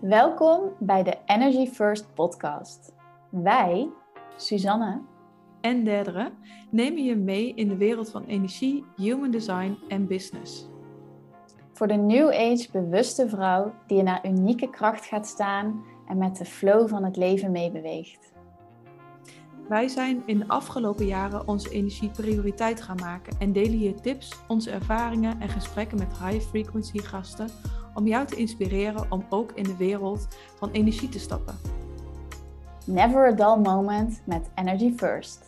Welkom 0.00 0.72
bij 0.78 1.02
de 1.02 1.16
Energy 1.26 1.66
First 1.66 2.14
podcast. 2.14 2.92
Wij, 3.30 3.88
Suzanne 4.36 5.02
en 5.60 5.84
Derdere, 5.84 6.32
nemen 6.70 7.04
je 7.04 7.16
mee 7.16 7.54
in 7.54 7.68
de 7.68 7.76
wereld 7.76 8.10
van 8.10 8.24
energie, 8.24 8.84
human 8.96 9.30
design 9.30 9.78
en 9.88 10.06
business. 10.06 10.68
Voor 11.72 11.86
de 11.86 11.94
New 11.94 12.28
Age 12.28 12.68
bewuste 12.72 13.28
vrouw 13.28 13.74
die 13.86 13.98
in 13.98 14.06
haar 14.06 14.26
unieke 14.26 14.70
kracht 14.70 15.04
gaat 15.04 15.26
staan 15.26 15.84
en 16.08 16.18
met 16.18 16.36
de 16.36 16.44
flow 16.44 16.88
van 16.88 17.04
het 17.04 17.16
leven 17.16 17.50
meebeweegt. 17.50 18.32
Wij 19.68 19.88
zijn 19.88 20.22
in 20.26 20.38
de 20.38 20.48
afgelopen 20.48 21.06
jaren 21.06 21.48
onze 21.48 21.70
energie 21.70 22.10
prioriteit 22.10 22.82
gaan 22.82 22.98
maken 23.00 23.36
en 23.38 23.52
delen 23.52 23.78
hier 23.78 24.00
tips, 24.00 24.38
onze 24.48 24.70
ervaringen 24.70 25.40
en 25.40 25.48
gesprekken 25.48 25.98
met 25.98 26.18
high 26.18 26.40
frequency 26.40 26.98
gasten 26.98 27.48
om 27.94 28.06
jou 28.06 28.26
te 28.26 28.36
inspireren 28.36 29.12
om 29.12 29.26
ook 29.28 29.52
in 29.52 29.62
de 29.64 29.76
wereld 29.76 30.28
van 30.56 30.70
energie 30.70 31.08
te 31.08 31.18
stappen. 31.18 31.58
Never 32.84 33.26
a 33.26 33.32
dull 33.32 33.62
moment 33.62 34.20
met 34.24 34.50
Energy 34.54 34.92
First. 34.96 35.44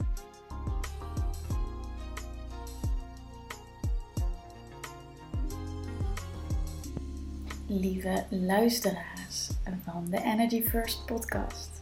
Lieve 7.66 8.24
luisteraars 8.28 9.50
van 9.84 10.06
de 10.10 10.22
Energy 10.22 10.62
First 10.62 11.06
podcast. 11.06 11.80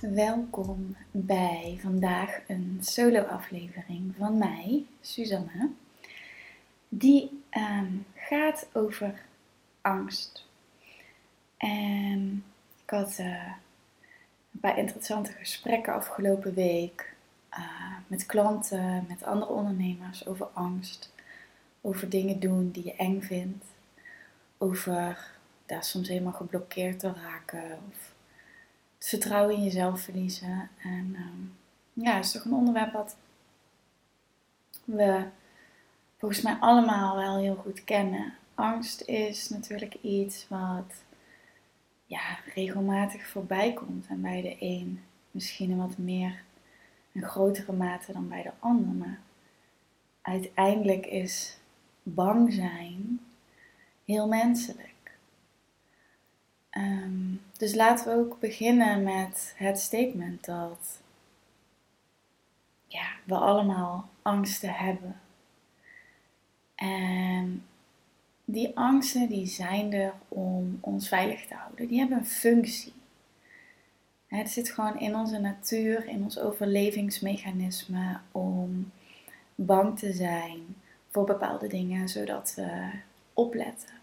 Welkom 0.00 0.96
bij 1.10 1.78
vandaag 1.80 2.40
een 2.46 2.78
solo-aflevering 2.80 4.14
van 4.18 4.38
mij, 4.38 4.86
Suzanne, 5.00 5.70
die 6.88 7.42
ehm, 7.50 7.92
gaat 8.14 8.68
over 8.72 9.24
angst. 9.86 10.44
En 11.56 12.44
ik 12.84 12.90
had 12.90 13.18
uh, 13.18 13.52
een 14.52 14.60
paar 14.60 14.78
interessante 14.78 15.32
gesprekken 15.32 15.94
afgelopen 15.94 16.54
week 16.54 17.14
uh, 17.50 17.96
met 18.06 18.26
klanten, 18.26 19.04
met 19.08 19.24
andere 19.24 19.52
ondernemers 19.52 20.26
over 20.26 20.46
angst, 20.46 21.12
over 21.80 22.08
dingen 22.08 22.40
doen 22.40 22.70
die 22.70 22.84
je 22.84 22.96
eng 22.96 23.20
vindt, 23.20 23.64
over 24.58 25.30
daar 25.66 25.84
soms 25.84 26.08
helemaal 26.08 26.32
geblokkeerd 26.32 26.98
te 26.98 27.12
raken 27.12 27.78
of 27.88 28.14
het 28.98 29.08
vertrouwen 29.08 29.54
in 29.54 29.64
jezelf 29.64 30.00
verliezen. 30.00 30.70
En 30.82 31.16
um, 31.18 31.56
ja, 31.92 32.14
het 32.14 32.24
is 32.24 32.32
toch 32.32 32.44
een 32.44 32.52
onderwerp 32.52 32.92
wat 32.92 33.16
we 34.84 35.24
volgens 36.16 36.40
mij 36.40 36.56
allemaal 36.60 37.16
wel 37.16 37.38
heel 37.38 37.54
goed 37.54 37.84
kennen 37.84 38.34
angst 38.56 39.02
is 39.02 39.48
natuurlijk 39.48 39.94
iets 40.02 40.48
wat 40.48 41.04
ja, 42.06 42.38
regelmatig 42.54 43.26
voorbij 43.26 43.72
komt. 43.72 44.06
En 44.06 44.20
bij 44.20 44.42
de 44.42 44.56
een 44.60 45.02
misschien 45.30 45.70
een 45.70 45.76
wat 45.76 45.98
meer, 45.98 46.42
een 47.12 47.22
grotere 47.22 47.72
mate 47.72 48.12
dan 48.12 48.28
bij 48.28 48.42
de 48.42 48.52
ander. 48.58 48.94
Maar 48.94 49.20
uiteindelijk 50.22 51.06
is 51.06 51.58
bang 52.02 52.52
zijn 52.52 53.20
heel 54.04 54.28
menselijk. 54.28 55.18
Ehm, 56.70 57.34
dus 57.56 57.74
laten 57.74 58.06
we 58.06 58.24
ook 58.24 58.40
beginnen 58.40 59.02
met 59.02 59.54
het 59.56 59.78
statement 59.78 60.44
dat 60.44 61.00
ja, 62.86 63.06
we 63.24 63.34
allemaal 63.34 64.08
angsten 64.22 64.72
hebben. 64.74 65.20
En 66.74 67.64
die 68.48 68.76
angsten 68.76 69.28
die 69.28 69.46
zijn 69.46 69.92
er 69.92 70.14
om 70.28 70.78
ons 70.80 71.08
veilig 71.08 71.46
te 71.46 71.54
houden. 71.54 71.88
Die 71.88 71.98
hebben 71.98 72.18
een 72.18 72.26
functie. 72.26 72.92
Het 74.26 74.50
zit 74.50 74.70
gewoon 74.70 75.00
in 75.00 75.14
onze 75.14 75.38
natuur, 75.38 76.06
in 76.06 76.22
ons 76.22 76.38
overlevingsmechanisme 76.38 78.20
om 78.32 78.90
bang 79.54 79.98
te 79.98 80.12
zijn 80.12 80.76
voor 81.10 81.24
bepaalde 81.24 81.66
dingen, 81.66 82.08
zodat 82.08 82.52
we 82.56 82.90
opletten. 83.32 83.94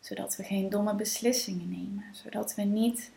Zodat 0.00 0.36
we 0.36 0.42
geen 0.42 0.68
domme 0.68 0.94
beslissingen 0.94 1.68
nemen. 1.68 2.04
Zodat 2.12 2.54
we 2.54 2.62
niet 2.62 3.10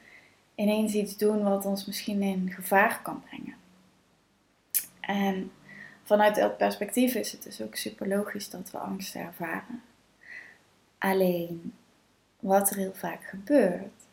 ineens 0.56 0.94
iets 0.94 1.18
doen 1.18 1.44
wat 1.44 1.66
ons 1.66 1.86
misschien 1.86 2.22
in 2.22 2.52
gevaar 2.52 3.02
kan 3.02 3.24
brengen. 3.30 3.56
En 5.00 5.52
vanuit 6.04 6.36
dat 6.36 6.58
perspectief 6.58 7.16
is 7.16 7.32
het 7.32 7.44
dus 7.44 7.62
ook 7.62 7.76
super 7.76 8.08
logisch 8.08 8.50
dat 8.50 8.72
we 8.72 8.78
angst 8.78 9.16
ervaren. 9.16 9.82
Alleen 11.02 11.74
wat 12.40 12.70
er 12.70 12.76
heel 12.76 12.94
vaak 12.94 13.24
gebeurt, 13.24 14.06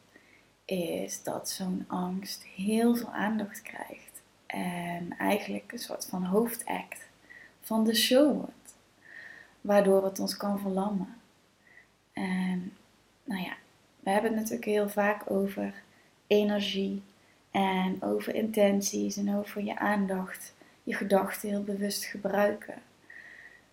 is 0.64 1.22
dat 1.22 1.50
zo'n 1.50 1.84
angst 1.86 2.42
heel 2.42 2.96
veel 2.96 3.12
aandacht 3.12 3.62
krijgt. 3.62 4.22
En 4.46 5.16
eigenlijk 5.18 5.72
een 5.72 5.78
soort 5.78 6.06
van 6.06 6.24
hoofdact 6.24 7.08
van 7.60 7.84
de 7.84 7.94
show 7.94 8.36
wordt. 8.36 8.76
Waardoor 9.60 10.04
het 10.04 10.18
ons 10.18 10.36
kan 10.36 10.58
verlammen. 10.58 11.16
En 12.12 12.72
nou 13.24 13.42
ja, 13.42 13.56
we 14.00 14.10
hebben 14.10 14.30
het 14.30 14.40
natuurlijk 14.40 14.68
heel 14.68 14.88
vaak 14.88 15.30
over 15.30 15.74
energie 16.26 17.02
en 17.50 18.02
over 18.02 18.34
intenties 18.34 19.16
en 19.16 19.34
over 19.34 19.62
je 19.62 19.78
aandacht, 19.78 20.54
je 20.82 20.94
gedachten 20.94 21.48
heel 21.48 21.64
bewust 21.64 22.04
gebruiken. 22.04 22.82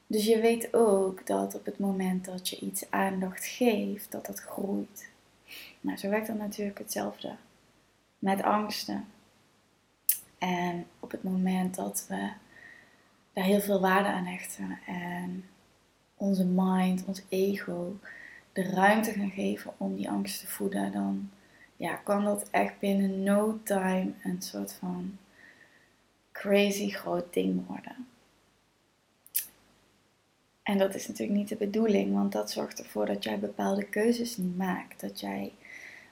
Dus 0.07 0.25
je 0.25 0.39
weet 0.39 0.73
ook 0.73 1.27
dat 1.27 1.55
op 1.55 1.66
het 1.66 1.79
moment 1.79 2.25
dat 2.25 2.49
je 2.49 2.59
iets 2.59 2.91
aandacht 2.91 3.45
geeft, 3.45 4.11
dat 4.11 4.25
dat 4.25 4.39
groeit. 4.39 5.09
Nou, 5.81 5.97
zo 5.97 6.09
werkt 6.09 6.27
dat 6.27 6.38
natuurlijk 6.38 6.77
hetzelfde 6.77 7.35
met 8.19 8.41
angsten. 8.41 9.05
En 10.38 10.85
op 10.99 11.11
het 11.11 11.23
moment 11.23 11.75
dat 11.75 12.05
we 12.09 12.29
daar 13.33 13.43
heel 13.43 13.61
veel 13.61 13.79
waarde 13.79 14.09
aan 14.09 14.25
hechten 14.25 14.79
en 14.85 15.45
onze 16.16 16.45
mind, 16.45 17.05
ons 17.05 17.22
ego, 17.29 17.99
de 18.53 18.63
ruimte 18.63 19.11
gaan 19.11 19.31
geven 19.31 19.73
om 19.77 19.95
die 19.95 20.09
angst 20.09 20.39
te 20.39 20.47
voeden, 20.47 20.91
dan 20.91 21.29
ja, 21.77 21.95
kan 21.95 22.23
dat 22.23 22.49
echt 22.49 22.79
binnen 22.79 23.23
no 23.23 23.59
time 23.63 24.11
een 24.23 24.41
soort 24.41 24.73
van 24.73 25.17
crazy 26.31 26.89
groot 26.89 27.33
ding 27.33 27.67
worden. 27.67 28.07
En 30.65 30.77
dat 30.77 30.95
is 30.95 31.07
natuurlijk 31.07 31.37
niet 31.37 31.49
de 31.49 31.55
bedoeling, 31.55 32.13
want 32.13 32.31
dat 32.31 32.51
zorgt 32.51 32.79
ervoor 32.79 33.05
dat 33.05 33.23
jij 33.23 33.39
bepaalde 33.39 33.83
keuzes 33.83 34.37
niet 34.37 34.57
maakt. 34.57 35.01
Dat 35.01 35.19
jij 35.19 35.53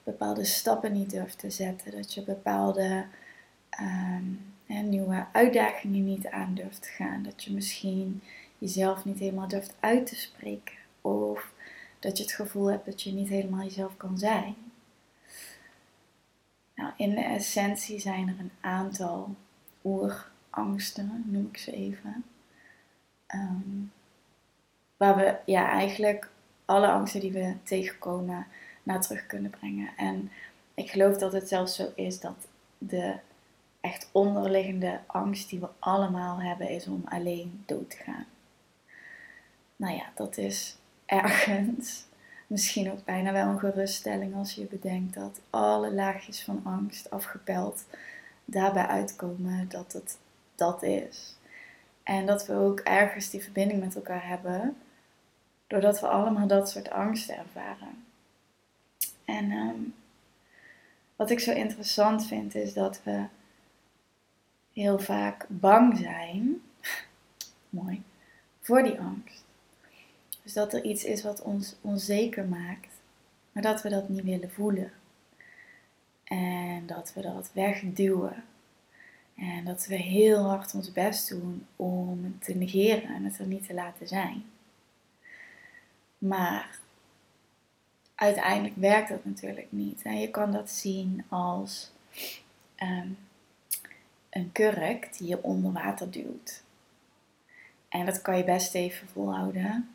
bepaalde 0.04 0.44
stappen 0.44 0.92
niet 0.92 1.10
durft 1.10 1.38
te 1.38 1.50
zetten. 1.50 1.92
Dat 1.92 2.14
je 2.14 2.22
bepaalde 2.22 3.04
um, 3.80 4.40
nieuwe 4.66 5.26
uitdagingen 5.32 6.04
niet 6.04 6.26
aan 6.26 6.54
durft 6.54 6.82
te 6.82 6.88
gaan. 6.88 7.22
Dat 7.22 7.44
je 7.44 7.52
misschien 7.52 8.22
jezelf 8.58 9.04
niet 9.04 9.18
helemaal 9.18 9.48
durft 9.48 9.74
uit 9.80 10.06
te 10.06 10.16
spreken. 10.16 10.74
Of 11.00 11.52
dat 11.98 12.16
je 12.16 12.22
het 12.22 12.32
gevoel 12.32 12.70
hebt 12.70 12.84
dat 12.84 13.02
je 13.02 13.12
niet 13.12 13.28
helemaal 13.28 13.64
jezelf 13.64 13.96
kan 13.96 14.18
zijn. 14.18 14.54
Nou, 16.74 16.92
in 16.96 17.10
de 17.10 17.24
essentie 17.24 17.98
zijn 17.98 18.28
er 18.28 18.38
een 18.38 18.52
aantal 18.60 19.34
oerangsten, 19.84 21.24
noem 21.26 21.48
ik 21.52 21.58
ze 21.58 21.72
even. 21.72 22.24
Um, 23.34 23.92
waar 25.04 25.16
we 25.16 25.52
ja, 25.52 25.70
eigenlijk 25.70 26.28
alle 26.64 26.88
angsten 26.88 27.20
die 27.20 27.32
we 27.32 27.54
tegenkomen 27.62 28.46
naar 28.82 29.00
terug 29.00 29.26
kunnen 29.26 29.50
brengen. 29.50 29.90
En 29.96 30.30
ik 30.74 30.90
geloof 30.90 31.18
dat 31.18 31.32
het 31.32 31.48
zelfs 31.48 31.74
zo 31.76 31.92
is 31.94 32.20
dat 32.20 32.48
de 32.78 33.14
echt 33.80 34.08
onderliggende 34.12 35.00
angst 35.06 35.48
die 35.48 35.60
we 35.60 35.68
allemaal 35.78 36.40
hebben 36.40 36.68
is 36.68 36.86
om 36.86 37.02
alleen 37.04 37.62
dood 37.66 37.90
te 37.90 37.96
gaan. 37.96 38.26
Nou 39.76 39.94
ja, 39.94 40.04
dat 40.14 40.36
is 40.36 40.76
ergens 41.06 42.04
misschien 42.46 42.92
ook 42.92 43.04
bijna 43.04 43.32
wel 43.32 43.48
een 43.48 43.58
geruststelling 43.58 44.34
als 44.34 44.54
je 44.54 44.64
bedenkt 44.64 45.14
dat 45.14 45.40
alle 45.50 45.92
laagjes 45.92 46.42
van 46.42 46.60
angst 46.64 47.10
afgepeld 47.10 47.84
daarbij 48.44 48.86
uitkomen 48.86 49.68
dat 49.68 49.92
het 49.92 50.18
dat 50.54 50.82
is. 50.82 51.36
En 52.02 52.26
dat 52.26 52.46
we 52.46 52.54
ook 52.54 52.80
ergens 52.80 53.30
die 53.30 53.42
verbinding 53.42 53.80
met 53.80 53.94
elkaar 53.94 54.26
hebben 54.28 54.76
Doordat 55.74 56.00
we 56.00 56.08
allemaal 56.08 56.46
dat 56.46 56.70
soort 56.70 56.90
angsten 56.90 57.36
ervaren. 57.36 58.04
En 59.24 59.50
ehm, 59.50 59.80
wat 61.16 61.30
ik 61.30 61.40
zo 61.40 61.52
interessant 61.52 62.26
vind 62.26 62.54
is 62.54 62.72
dat 62.72 63.00
we 63.02 63.24
heel 64.72 64.98
vaak 64.98 65.46
bang 65.48 65.96
zijn, 65.96 66.62
mooi, 67.70 68.02
voor 68.60 68.82
die 68.82 69.00
angst. 69.00 69.44
Dus 70.42 70.52
dat 70.52 70.72
er 70.72 70.84
iets 70.84 71.04
is 71.04 71.22
wat 71.22 71.42
ons 71.42 71.76
onzeker 71.80 72.44
maakt, 72.44 72.94
maar 73.52 73.62
dat 73.62 73.82
we 73.82 73.88
dat 73.88 74.08
niet 74.08 74.24
willen 74.24 74.50
voelen. 74.50 74.92
En 76.24 76.86
dat 76.86 77.12
we 77.14 77.20
dat 77.20 77.50
wegduwen. 77.52 78.44
En 79.34 79.64
dat 79.64 79.86
we 79.86 79.96
heel 79.96 80.48
hard 80.48 80.74
ons 80.74 80.92
best 80.92 81.28
doen 81.28 81.66
om 81.76 82.38
te 82.38 82.54
negeren 82.54 83.14
en 83.14 83.24
het 83.24 83.38
er 83.38 83.46
niet 83.46 83.66
te 83.66 83.74
laten 83.74 84.08
zijn. 84.08 84.44
Maar 86.18 86.78
uiteindelijk 88.14 88.76
werkt 88.76 89.08
dat 89.08 89.24
natuurlijk 89.24 89.66
niet. 89.70 90.02
En 90.02 90.20
je 90.20 90.30
kan 90.30 90.52
dat 90.52 90.70
zien 90.70 91.24
als 91.28 91.92
ehm, 92.74 93.08
een 94.30 94.52
kurk 94.52 95.18
die 95.18 95.28
je 95.28 95.42
onder 95.42 95.72
water 95.72 96.10
duwt. 96.10 96.62
En 97.88 98.06
dat 98.06 98.22
kan 98.22 98.36
je 98.36 98.44
best 98.44 98.74
even 98.74 99.08
volhouden. 99.08 99.88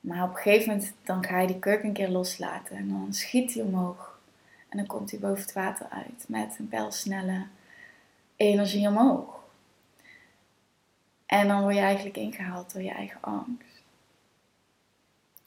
Maar 0.00 0.22
op 0.22 0.30
een 0.30 0.36
gegeven 0.36 0.68
moment 0.72 0.92
dan 1.02 1.24
ga 1.24 1.40
je 1.40 1.46
die 1.46 1.58
kurk 1.58 1.82
een 1.82 1.92
keer 1.92 2.08
loslaten 2.08 2.76
en 2.76 2.88
dan 2.88 3.14
schiet 3.14 3.54
hij 3.54 3.62
omhoog. 3.62 4.18
En 4.68 4.78
dan 4.78 4.86
komt 4.86 5.10
hij 5.10 5.20
boven 5.20 5.42
het 5.42 5.52
water 5.52 5.86
uit 5.88 6.24
met 6.28 6.56
een 6.58 6.68
pijlsnelle 6.68 7.46
energie 8.36 8.88
omhoog. 8.88 9.42
En 11.26 11.48
dan 11.48 11.62
word 11.62 11.74
je 11.74 11.80
eigenlijk 11.80 12.16
ingehaald 12.16 12.72
door 12.72 12.82
je 12.82 12.90
eigen 12.90 13.20
angst. 13.20 13.73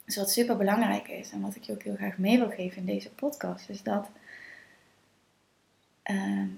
Dus 0.08 0.16
wat 0.16 0.32
super 0.32 0.58
belangrijk 0.58 1.08
is 1.08 1.32
en 1.32 1.42
wat 1.42 1.56
ik 1.56 1.64
je 1.64 1.72
ook 1.72 1.84
heel 1.84 1.96
graag 1.96 2.18
mee 2.18 2.38
wil 2.38 2.50
geven 2.50 2.78
in 2.78 2.86
deze 2.86 3.10
podcast, 3.10 3.70
is 3.70 3.84
dat, 3.84 4.10
ehm, 6.04 6.50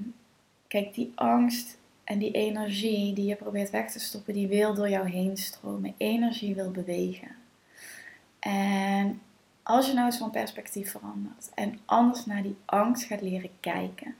kijk, 0.67 0.93
die 0.93 1.11
angst 1.15 1.77
en 2.03 2.19
die 2.19 2.31
energie 2.31 3.13
die 3.13 3.25
je 3.25 3.35
probeert 3.35 3.69
weg 3.69 3.91
te 3.91 3.99
stoppen, 3.99 4.33
die 4.33 4.47
wil 4.47 4.73
door 4.73 4.89
jou 4.89 5.09
heen 5.09 5.37
stromen. 5.37 5.93
Energie 5.97 6.55
wil 6.55 6.71
bewegen. 6.71 7.35
En 8.39 9.21
als 9.63 9.87
je 9.87 9.93
nou 9.93 10.05
eens 10.05 10.17
van 10.17 10.31
perspectief 10.31 10.91
verandert 10.91 11.49
en 11.53 11.79
anders 11.85 12.25
naar 12.25 12.43
die 12.43 12.55
angst 12.65 13.03
gaat 13.03 13.21
leren 13.21 13.51
kijken. 13.59 14.15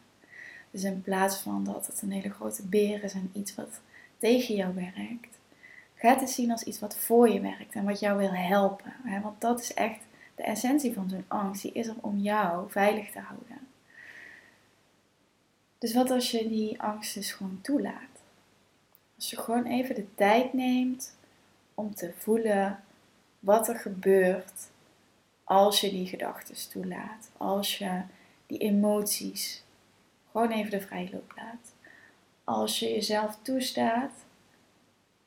Dus 0.71 0.83
in 0.83 1.01
plaats 1.01 1.37
van 1.37 1.63
dat 1.63 1.87
het 1.87 2.01
een 2.01 2.11
hele 2.11 2.29
grote 2.29 2.67
beer 2.67 3.03
is 3.03 3.13
en 3.13 3.29
iets 3.33 3.55
wat 3.55 3.81
tegen 4.17 4.55
jou 4.55 4.73
werkt, 4.73 5.38
ga 5.99 6.17
het 6.17 6.29
zien 6.29 6.51
als 6.51 6.63
iets 6.63 6.79
wat 6.79 6.97
voor 6.97 7.29
je 7.29 7.41
werkt 7.41 7.73
en 7.73 7.83
wat 7.83 7.99
jou 7.99 8.17
wil 8.17 8.33
helpen. 8.33 8.93
Want 9.21 9.41
dat 9.41 9.59
is 9.59 9.73
echt 9.73 9.99
de 10.35 10.43
essentie 10.43 10.93
van 10.93 11.09
zo'n 11.09 11.25
angst. 11.27 11.61
Die 11.61 11.71
is 11.71 11.87
er 11.87 11.95
om 12.01 12.17
jou 12.17 12.71
veilig 12.71 13.11
te 13.11 13.19
houden. 13.19 13.67
Dus 15.77 15.93
wat 15.93 16.11
als 16.11 16.31
je 16.31 16.47
die 16.47 16.81
angst 16.81 17.13
dus 17.13 17.31
gewoon 17.31 17.59
toelaat? 17.61 18.23
Als 19.15 19.29
je 19.29 19.37
gewoon 19.37 19.65
even 19.65 19.95
de 19.95 20.15
tijd 20.15 20.53
neemt 20.53 21.15
om 21.73 21.95
te 21.95 22.13
voelen 22.17 22.83
wat 23.39 23.67
er 23.67 23.75
gebeurt 23.75 24.69
als 25.43 25.81
je 25.81 25.89
die 25.89 26.07
gedachten 26.07 26.69
toelaat. 26.69 27.31
Als 27.37 27.77
je 27.77 28.01
die 28.47 28.57
emoties 28.57 29.63
gewoon 30.31 30.51
even 30.51 30.71
de 30.71 30.81
vrijloop 30.81 31.33
laat. 31.35 31.73
Als 32.43 32.79
je 32.79 32.89
jezelf 32.89 33.37
toestaat 33.41 34.11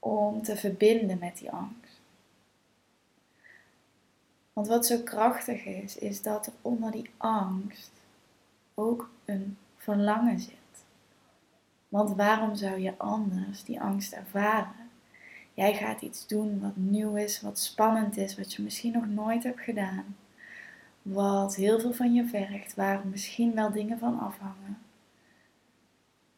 om 0.05 0.43
te 0.43 0.57
verbinden 0.57 1.19
met 1.19 1.39
die 1.39 1.51
angst. 1.51 2.01
Want 4.53 4.67
wat 4.67 4.87
zo 4.87 4.99
krachtig 4.99 5.65
is, 5.65 5.97
is 5.99 6.23
dat 6.23 6.47
er 6.47 6.53
onder 6.63 6.91
die 6.91 7.11
angst 7.17 7.91
ook 8.75 9.11
een 9.25 9.57
verlangen 9.77 10.41
zit. 10.41 10.85
Want 11.89 12.17
waarom 12.17 12.55
zou 12.55 12.81
je 12.81 12.99
anders 12.99 13.65
die 13.65 13.81
angst 13.81 14.13
ervaren? 14.13 14.91
Jij 15.55 15.75
gaat 15.75 16.03
iets 16.03 16.27
doen 16.27 16.61
wat 16.61 16.77
nieuw 16.77 17.15
is, 17.15 17.41
wat 17.41 17.59
spannend 17.59 18.17
is, 18.17 18.37
wat 18.37 18.53
je 18.53 18.63
misschien 18.63 18.93
nog 18.93 19.07
nooit 19.07 19.43
hebt 19.43 19.61
gedaan. 19.61 20.17
Wat 21.03 21.55
heel 21.55 21.81
veel 21.81 21.93
van 21.93 22.15
je 22.15 22.27
vergt, 22.27 22.75
waar 22.75 23.07
misschien 23.07 23.55
wel 23.55 23.73
dingen 23.73 23.99
van 23.99 24.21
afhangen. 24.21 24.79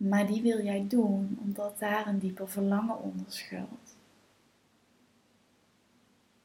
Maar 0.09 0.27
die 0.27 0.43
wil 0.43 0.63
jij 0.63 0.85
doen 0.89 1.39
omdat 1.41 1.79
daar 1.79 2.07
een 2.07 2.19
dieper 2.19 2.49
verlangen 2.49 3.03
onder 3.03 3.27
schuilt. 3.29 3.97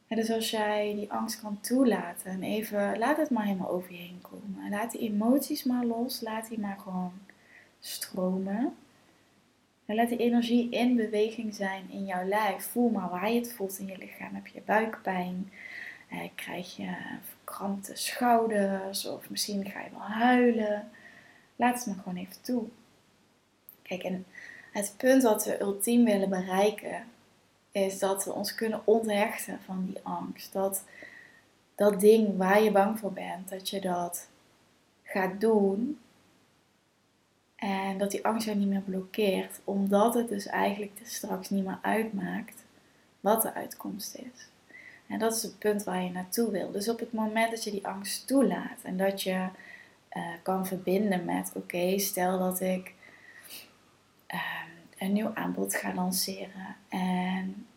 En 0.08 0.16
dus 0.16 0.32
als 0.32 0.50
jij 0.50 0.94
die 0.96 1.12
angst 1.12 1.42
kan 1.42 1.62
toelaten 1.62 2.32
en 2.32 2.44
even 2.44 2.98
laat 2.98 3.18
het 3.18 3.30
maar 3.30 3.46
helemaal 3.46 3.70
over 3.70 3.92
je 3.92 3.98
heen 3.98 4.22
komen. 4.22 4.70
Laat 4.70 4.92
die 4.92 5.02
emoties 5.02 5.64
maar 5.64 5.86
los, 5.86 6.22
laat 6.22 6.50
die 6.50 6.60
maar 6.60 6.78
gewoon 6.80 7.12
stromen. 7.80 8.76
En 9.86 9.96
laat 9.96 10.10
die 10.10 10.18
energie 10.18 10.70
in 10.70 10.96
beweging 10.96 11.56
zijn 11.56 11.90
in 11.90 12.06
jouw 12.06 12.28
lijf. 12.28 12.64
Voel 12.64 12.90
maar 12.90 13.10
waar 13.10 13.32
je 13.32 13.40
het 13.40 13.54
voelt 13.54 13.80
in 13.80 13.88
je 13.88 13.98
lichaam. 13.98 14.36
Heb 14.36 14.48
je 14.48 14.62
buikpijn? 14.66 15.52
Eh, 16.10 16.30
krijg 16.36 16.76
je 16.76 16.96
verkrampte 17.24 17.96
schouders? 17.96 19.06
Of 19.08 19.30
misschien 19.30 19.66
ga 19.66 19.80
je 19.80 19.90
wel 19.92 20.02
huilen? 20.02 20.90
Laat 21.56 21.76
het 21.76 21.86
maar 21.86 22.04
gewoon 22.04 22.18
even 22.18 22.42
toe. 22.42 22.68
Kijk, 23.90 24.10
het 24.72 24.94
punt 24.98 25.24
wat 25.24 25.46
we 25.46 25.62
ultiem 25.62 26.06
willen 26.06 26.30
bereiken, 26.30 27.04
is 27.72 28.00
dat 28.00 28.26
we 28.26 28.32
ons 28.32 28.56
kunnen 28.56 28.82
onthechten 28.86 29.60
van 29.66 29.86
die 29.86 30.00
angst. 30.04 30.54
Dat 30.54 30.84
dat 31.76 32.00
ding 32.00 32.38
waar 32.38 32.62
je 32.62 32.72
bang 32.72 33.00
voor 33.00 33.14
bent, 33.14 33.50
dat 33.50 33.70
je 33.70 33.82
dat 33.82 34.28
gaat 35.04 35.42
doen. 35.42 36.00
En 37.56 37.98
dat 37.98 38.12
die 38.12 38.26
angst 38.26 38.46
jou 38.46 38.58
niet 38.58 38.68
meer 38.68 38.82
blokkeert, 38.82 39.60
omdat 39.64 40.14
het 40.14 40.30
dus 40.30 40.46
eigenlijk 40.46 41.00
straks 41.04 41.50
niet 41.50 41.66
meer 41.66 41.80
uitmaakt 41.82 42.64
wat 43.20 43.42
de 43.42 43.54
uitkomst 43.54 44.16
is. 44.16 44.48
En 45.08 45.20
dat 45.20 45.36
is 45.36 45.44
het 45.44 45.60
punt 45.60 45.84
waar 45.84 46.04
je 46.04 46.12
naartoe 46.12 46.52
wil. 46.52 46.72
Dus 46.72 46.90
op 46.90 47.00
het 47.00 47.14
moment 47.14 47.52
dat 47.52 47.64
je 47.64 47.72
die 47.72 47.88
angst 47.88 48.28
toelaat 48.28 48.82
en 48.84 48.98
dat 48.98 49.22
je 49.22 49.48
uh, 50.14 50.24
kan 50.44 50.66
verbinden 50.66 51.26
met: 51.26 51.52
oké, 51.54 52.00
stel 52.00 52.40
dat 52.40 52.62
ik 52.62 52.94
een 55.00 55.14
nieuw 55.14 55.32
aanbod 55.34 55.76
ga 55.76 55.94
lanceren. 55.94 56.76
En 56.90 57.68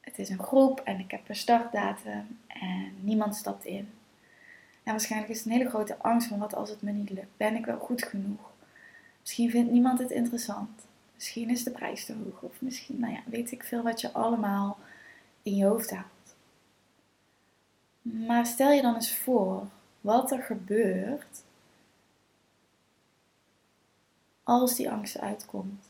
het 0.00 0.18
is 0.18 0.28
een 0.28 0.42
groep 0.42 0.80
en 0.80 0.98
ik 0.98 1.10
heb 1.10 1.28
een 1.28 1.36
startdatum 1.36 2.38
en 2.46 2.92
niemand 3.00 3.36
stapt 3.36 3.64
in. 3.64 3.88
En 4.82 4.92
waarschijnlijk 4.92 5.32
is 5.32 5.38
het 5.38 5.46
een 5.46 5.52
hele 5.52 5.68
grote 5.68 5.98
angst 5.98 6.28
van 6.28 6.38
wat 6.38 6.54
als 6.54 6.70
het 6.70 6.82
me 6.82 6.90
niet 6.90 7.10
lukt. 7.10 7.36
Ben 7.36 7.56
ik 7.56 7.64
wel 7.64 7.78
goed 7.78 8.04
genoeg? 8.04 8.50
Misschien 9.20 9.50
vindt 9.50 9.70
niemand 9.70 9.98
het 9.98 10.10
interessant. 10.10 10.86
Misschien 11.14 11.50
is 11.50 11.64
de 11.64 11.70
prijs 11.70 12.04
te 12.04 12.14
hoog. 12.14 12.42
Of 12.42 12.60
misschien, 12.60 13.00
nou 13.00 13.12
ja, 13.12 13.20
weet 13.24 13.52
ik 13.52 13.64
veel 13.64 13.82
wat 13.82 14.00
je 14.00 14.12
allemaal 14.12 14.78
in 15.42 15.56
je 15.56 15.64
hoofd 15.64 15.90
haalt. 15.90 16.34
Maar 18.02 18.46
stel 18.46 18.70
je 18.70 18.82
dan 18.82 18.94
eens 18.94 19.14
voor 19.14 19.66
wat 20.00 20.32
er 20.32 20.42
gebeurt 20.42 21.42
als 24.42 24.74
die 24.74 24.90
angst 24.90 25.18
uitkomt 25.18 25.89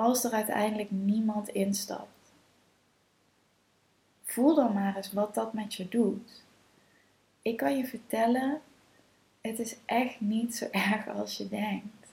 als 0.00 0.24
er 0.24 0.32
uiteindelijk 0.32 0.90
niemand 0.90 1.48
instapt. 1.48 2.32
Voel 4.24 4.54
dan 4.54 4.72
maar 4.72 4.96
eens 4.96 5.12
wat 5.12 5.34
dat 5.34 5.52
met 5.52 5.74
je 5.74 5.88
doet. 5.88 6.42
Ik 7.42 7.56
kan 7.56 7.76
je 7.76 7.86
vertellen, 7.86 8.60
het 9.40 9.58
is 9.58 9.76
echt 9.84 10.20
niet 10.20 10.56
zo 10.56 10.66
erg 10.90 11.08
als 11.08 11.36
je 11.36 11.48
denkt. 11.48 12.08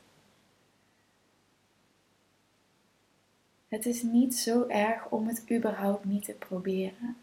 Het 3.67 3.85
is 3.85 4.01
niet 4.01 4.35
zo 4.35 4.67
erg 4.67 5.09
om 5.09 5.27
het 5.27 5.51
überhaupt 5.51 6.05
niet 6.05 6.25
te 6.25 6.33
proberen. 6.33 7.17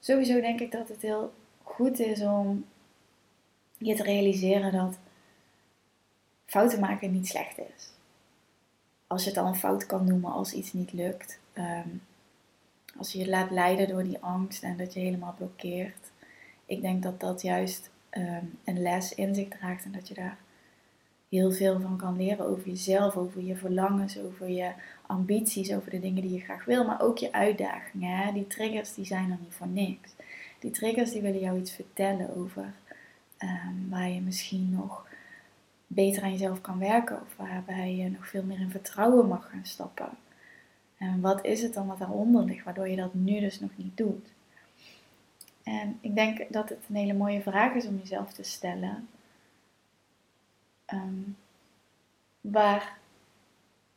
Sowieso 0.00 0.40
denk 0.40 0.60
ik 0.60 0.72
dat 0.72 0.88
het 0.88 1.02
heel 1.02 1.32
goed 1.62 1.98
is 1.98 2.20
om 2.20 2.64
je 3.78 3.94
te 3.94 4.02
realiseren 4.02 4.72
dat 4.72 4.98
fouten 6.46 6.80
maken 6.80 7.12
niet 7.12 7.26
slecht 7.26 7.58
is 7.58 7.98
als 9.10 9.24
je 9.24 9.28
het 9.28 9.38
al 9.38 9.46
een 9.46 9.54
fout 9.54 9.86
kan 9.86 10.04
noemen 10.04 10.32
als 10.32 10.52
iets 10.52 10.72
niet 10.72 10.92
lukt. 10.92 11.38
Ehm, 11.52 11.88
als 12.96 13.12
je 13.12 13.18
je 13.18 13.28
laat 13.28 13.50
leiden 13.50 13.88
door 13.88 14.02
die 14.02 14.18
angst 14.20 14.62
en 14.62 14.76
dat 14.76 14.92
je 14.92 15.00
helemaal 15.00 15.34
blokkeert. 15.36 16.10
Ik 16.66 16.80
denk 16.80 17.02
dat 17.02 17.20
dat 17.20 17.42
juist 17.42 17.90
ehm, 18.10 18.44
een 18.64 18.82
les 18.82 19.14
in 19.14 19.34
zich 19.34 19.48
draagt 19.48 19.84
en 19.84 19.92
dat 19.92 20.08
je 20.08 20.14
daar 20.14 20.38
heel 21.28 21.52
veel 21.52 21.80
van 21.80 21.96
kan 21.96 22.16
leren 22.16 22.46
over 22.46 22.68
jezelf, 22.68 23.16
over 23.16 23.42
je 23.42 23.56
verlangens, 23.56 24.18
over 24.18 24.48
je 24.48 24.72
ambities, 25.06 25.72
over 25.72 25.90
de 25.90 26.00
dingen 26.00 26.22
die 26.22 26.32
je 26.32 26.40
graag 26.40 26.64
wil, 26.64 26.84
maar 26.84 27.00
ook 27.00 27.18
je 27.18 27.32
uitdagingen. 27.32 28.34
Die 28.34 28.46
triggers 28.46 28.94
die 28.94 29.04
zijn 29.04 29.30
er 29.30 29.38
niet 29.40 29.54
voor 29.54 29.68
niks. 29.68 30.10
Die 30.58 30.70
triggers 30.70 31.10
die 31.10 31.22
willen 31.22 31.40
jou 31.40 31.58
iets 31.58 31.72
vertellen 31.72 32.36
over 32.36 32.72
um, 33.38 33.88
waar 33.88 34.08
je 34.08 34.20
misschien 34.20 34.70
nog 34.70 35.08
beter 35.92 36.22
aan 36.22 36.32
jezelf 36.32 36.60
kan 36.60 36.78
werken 36.78 37.20
of 37.20 37.36
waarbij 37.36 37.94
je 37.94 38.10
nog 38.10 38.28
veel 38.28 38.42
meer 38.42 38.60
in 38.60 38.70
vertrouwen 38.70 39.28
mag 39.28 39.50
gaan 39.50 39.64
stappen. 39.64 40.08
En 40.96 41.20
wat 41.20 41.44
is 41.44 41.62
het 41.62 41.74
dan 41.74 41.86
wat 41.86 41.98
daaronder 41.98 42.44
ligt, 42.44 42.64
waardoor 42.64 42.88
je 42.88 42.96
dat 42.96 43.14
nu 43.14 43.40
dus 43.40 43.60
nog 43.60 43.70
niet 43.76 43.96
doet? 43.96 44.32
En 45.62 45.98
ik 46.00 46.14
denk 46.14 46.52
dat 46.52 46.68
het 46.68 46.78
een 46.88 46.96
hele 46.96 47.12
mooie 47.12 47.42
vraag 47.42 47.74
is 47.74 47.86
om 47.86 47.98
jezelf 47.98 48.32
te 48.32 48.42
stellen. 48.42 49.08
Ehm, 50.84 51.22
waar 52.40 52.98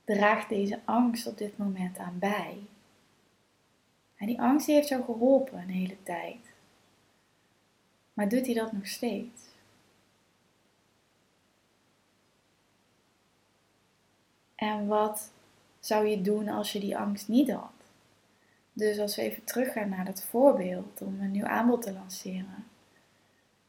draagt 0.04 0.50
deze 0.50 0.80
angst 0.86 1.28
op 1.28 1.38
dit 1.38 1.58
moment 1.58 1.98
aan 1.98 2.20
bij? 2.20 2.58
En 4.16 4.28
die 4.28 4.42
angst 4.42 4.68
heeft 4.68 4.88
jou 4.88 5.04
geholpen 5.04 5.58
een 5.58 5.70
hele 5.70 6.04
tijd. 6.04 6.54
Maar 8.14 8.30
doet 8.30 8.46
hij 8.46 8.56
dat 8.56 8.72
nog 8.72 8.88
steeds? 8.88 9.53
En 14.64 14.88
wat 14.88 15.32
zou 15.80 16.08
je 16.08 16.22
doen 16.22 16.50
als 16.50 16.72
je 16.72 16.80
die 16.80 16.98
angst 16.98 17.28
niet 17.28 17.52
had? 17.52 17.72
Dus 18.74 19.00
als 19.00 19.16
we 19.16 19.22
even 19.22 19.44
teruggaan 19.44 19.90
naar 19.90 20.06
dat 20.06 20.24
voorbeeld 20.24 21.02
om 21.02 21.22
een 21.22 21.32
nieuw 21.32 21.46
aanbod 21.46 21.82
te 21.82 21.94
lanceren. 21.94 22.66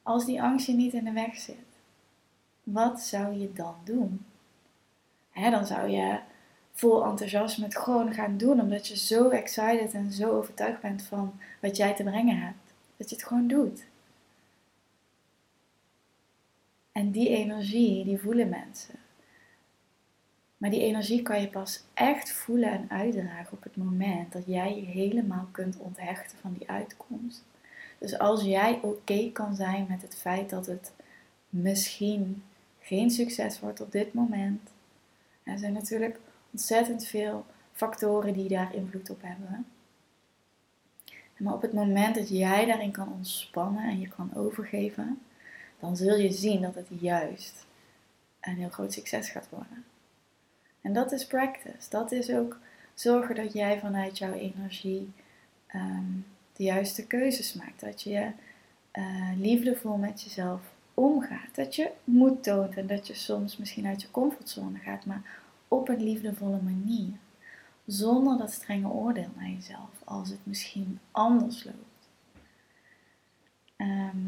Als 0.03 0.25
die 0.25 0.41
angst 0.41 0.67
je 0.67 0.73
niet 0.73 0.93
in 0.93 1.03
de 1.03 1.11
weg 1.11 1.35
zit, 1.35 1.65
wat 2.63 3.01
zou 3.01 3.33
je 3.33 3.53
dan 3.53 3.75
doen? 3.83 4.25
Dan 5.33 5.65
zou 5.65 5.89
je 5.89 6.19
vol 6.71 7.05
enthousiasme 7.05 7.65
het 7.65 7.77
gewoon 7.77 8.13
gaan 8.13 8.37
doen, 8.37 8.61
omdat 8.61 8.87
je 8.87 8.97
zo 8.97 9.29
excited 9.29 9.93
en 9.93 10.11
zo 10.11 10.37
overtuigd 10.37 10.81
bent 10.81 11.03
van 11.03 11.39
wat 11.61 11.77
jij 11.77 11.95
te 11.95 12.03
brengen 12.03 12.37
hebt. 12.37 12.73
Dat 12.97 13.09
je 13.09 13.15
het 13.15 13.25
gewoon 13.25 13.47
doet. 13.47 13.85
En 16.91 17.11
die 17.11 17.29
energie, 17.29 18.05
die 18.05 18.19
voelen 18.19 18.49
mensen. 18.49 19.04
Maar 20.57 20.69
die 20.69 20.81
energie 20.81 21.21
kan 21.21 21.41
je 21.41 21.47
pas 21.47 21.83
echt 21.93 22.31
voelen 22.31 22.71
en 22.71 22.89
uitdragen 22.89 23.57
op 23.57 23.63
het 23.63 23.75
moment 23.75 24.31
dat 24.33 24.43
jij 24.45 24.75
je 24.75 24.85
helemaal 24.85 25.47
kunt 25.51 25.77
onthechten 25.77 26.37
van 26.37 26.53
die 26.57 26.69
uitkomst. 26.69 27.43
Dus 27.97 28.19
als 28.19 28.43
jij 28.43 28.79
oké 28.81 29.31
kan 29.31 29.55
zijn 29.55 29.85
met 29.89 30.01
het 30.01 30.15
feit 30.15 30.49
dat 30.49 30.65
het 30.65 30.91
misschien 31.49 32.43
geen 32.79 33.09
succes 33.09 33.59
wordt 33.59 33.81
op 33.81 33.91
dit 33.91 34.13
moment. 34.13 34.69
Er 35.43 35.57
zijn 35.57 35.73
natuurlijk 35.73 36.19
ontzettend 36.51 37.05
veel 37.05 37.45
factoren 37.71 38.33
die 38.33 38.49
daar 38.49 38.75
invloed 38.75 39.09
op 39.09 39.21
hebben. 39.21 39.65
Maar 41.37 41.53
op 41.53 41.61
het 41.61 41.73
moment 41.73 42.15
dat 42.15 42.29
jij 42.29 42.65
daarin 42.65 42.91
kan 42.91 43.13
ontspannen 43.13 43.83
en 43.83 43.99
je 43.99 44.07
kan 44.07 44.35
overgeven, 44.35 45.19
dan 45.79 45.97
zul 45.97 46.15
je 46.15 46.31
zien 46.31 46.61
dat 46.61 46.75
het 46.75 46.87
juist 46.89 47.65
een 48.41 48.55
heel 48.55 48.69
groot 48.69 48.93
succes 48.93 49.29
gaat 49.29 49.49
worden. 49.49 49.83
En 50.85 50.93
dat 50.93 51.11
is 51.11 51.25
practice. 51.25 51.89
Dat 51.89 52.11
is 52.11 52.29
ook 52.29 52.59
zorgen 52.93 53.35
dat 53.35 53.53
jij 53.53 53.79
vanuit 53.79 54.17
jouw 54.17 54.33
energie 54.33 55.11
ehm, 55.67 56.11
de 56.53 56.63
juiste 56.63 57.07
keuzes 57.07 57.53
maakt. 57.53 57.79
Dat 57.79 58.01
je 58.01 58.31
uh, 58.93 59.31
liefdevol 59.37 59.97
met 59.97 60.21
jezelf 60.21 60.61
omgaat. 60.93 61.55
Dat 61.55 61.75
je 61.75 61.91
moed 62.03 62.43
toont 62.43 62.77
en 62.77 62.87
dat 62.87 63.07
je 63.07 63.13
soms 63.13 63.57
misschien 63.57 63.85
uit 63.85 64.01
je 64.01 64.11
comfortzone 64.11 64.77
gaat, 64.77 65.05
maar 65.05 65.21
op 65.67 65.89
een 65.89 66.03
liefdevolle 66.03 66.61
manier. 66.61 67.13
Zonder 67.85 68.37
dat 68.37 68.51
strenge 68.51 68.87
oordeel 68.87 69.29
naar 69.35 69.49
jezelf, 69.49 69.89
als 70.03 70.29
het 70.29 70.45
misschien 70.45 70.99
anders 71.11 71.63
loopt. 71.63 72.09
Ehm, 73.75 74.27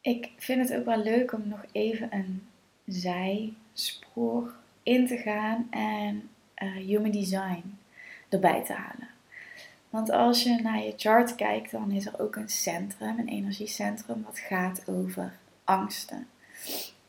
ik 0.00 0.30
vind 0.36 0.68
het 0.68 0.78
ook 0.78 0.84
wel 0.84 1.02
leuk 1.02 1.32
om 1.32 1.48
nog 1.48 1.64
even 1.72 2.14
een 2.14 2.42
zijspoor 2.86 4.54
in 4.82 5.06
te 5.06 5.16
gaan 5.16 5.66
en 5.70 6.28
uh, 6.62 6.72
human 6.72 7.10
design 7.10 7.78
erbij 8.28 8.64
te 8.64 8.72
halen. 8.72 9.08
Want 9.90 10.10
als 10.10 10.42
je 10.42 10.60
naar 10.62 10.82
je 10.82 10.92
chart 10.96 11.34
kijkt, 11.34 11.70
dan 11.70 11.90
is 11.90 12.06
er 12.06 12.20
ook 12.20 12.36
een 12.36 12.48
centrum, 12.48 13.18
een 13.18 13.28
energiecentrum, 13.28 14.22
wat 14.24 14.38
gaat 14.38 14.88
over 14.88 15.32
angsten. 15.64 16.26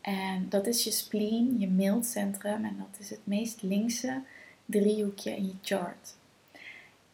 En 0.02 0.46
dat 0.50 0.68
is 0.68 0.84
je 0.84 0.92
spleen, 0.92 1.60
je 1.60 1.68
mildcentrum, 1.68 2.66
en 2.66 2.76
dat 2.78 3.00
is 3.00 3.10
het 3.10 3.20
meest 3.24 3.62
linkse 3.62 4.22
driehoekje 4.66 5.36
in 5.36 5.46
je 5.46 5.56
chart. 5.62 6.16